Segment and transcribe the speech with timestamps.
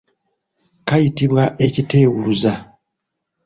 [0.87, 2.53] Kayitibwa ekiteewuluza.